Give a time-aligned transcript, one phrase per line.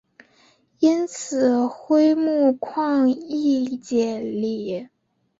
[0.79, 4.89] 因此辉钼矿易解理。